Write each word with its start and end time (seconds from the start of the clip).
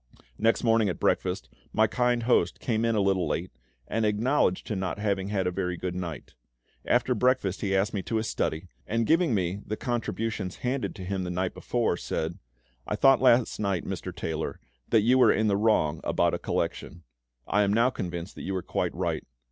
Next 0.39 0.63
morning 0.63 0.89
at 0.89 0.99
breakfast, 0.99 1.47
my 1.71 1.85
kind 1.85 2.23
host 2.23 2.59
came 2.59 2.85
in 2.85 2.95
a 2.95 3.01
little 3.01 3.27
late, 3.27 3.51
and 3.87 4.03
acknowledged 4.03 4.65
to 4.65 4.75
not 4.75 4.97
having 4.97 5.27
had 5.27 5.45
a 5.45 5.51
very 5.51 5.77
good 5.77 5.93
night. 5.93 6.33
After 6.85 7.13
breakfast 7.13 7.61
he 7.61 7.75
asked 7.75 7.93
me 7.93 8.01
to 8.01 8.15
his 8.15 8.27
study, 8.27 8.67
and 8.87 9.05
giving 9.05 9.35
me 9.35 9.61
the 9.63 9.77
contributions 9.77 10.55
handed 10.65 10.95
to 10.95 11.05
him 11.05 11.23
the 11.23 11.29
night 11.29 11.53
before, 11.53 11.97
said, 11.97 12.39
"I 12.87 12.95
thought 12.95 13.21
last 13.21 13.59
night, 13.59 13.85
Mr. 13.85 14.11
Taylor, 14.11 14.59
that 14.89 15.01
you 15.01 15.19
were 15.19 15.31
in 15.31 15.45
the 15.45 15.55
wrong 15.55 16.01
about 16.03 16.33
a 16.33 16.39
collection; 16.39 17.03
I 17.45 17.61
am 17.61 17.71
now 17.71 17.91
convinced 17.91 18.35
you 18.39 18.55
were 18.55 18.63
quite 18.63 18.95
right. 18.95 19.23